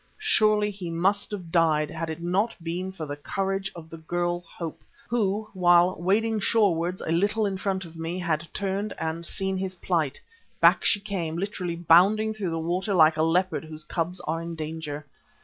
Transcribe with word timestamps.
Surely 0.17 0.71
he 0.71 0.89
must 0.89 1.29
have 1.29 1.51
died 1.51 1.91
had 1.91 2.09
it 2.09 2.19
not 2.23 2.55
been 2.63 2.91
for 2.91 3.05
the 3.05 3.15
courage 3.15 3.71
of 3.75 3.87
the 3.87 3.99
girl 3.99 4.39
Hope, 4.41 4.81
who, 5.07 5.47
while 5.53 5.95
wading 5.95 6.39
shorewards 6.39 7.01
a 7.03 7.11
little 7.11 7.45
in 7.45 7.55
front 7.55 7.85
of 7.85 7.95
me, 7.95 8.17
had 8.17 8.51
turned 8.51 8.93
and 8.97 9.23
seen 9.27 9.57
his 9.57 9.75
plight. 9.75 10.19
Back 10.59 10.83
she 10.83 10.99
came, 10.99 11.37
literally 11.37 11.75
bounding 11.75 12.33
through 12.33 12.49
the 12.49 12.57
water 12.57 12.95
like 12.95 13.15
a 13.17 13.21
leopard 13.21 13.63
whose 13.65 13.83
cubs 13.83 14.19
are 14.21 14.41
in 14.41 14.55
danger. 14.55 15.05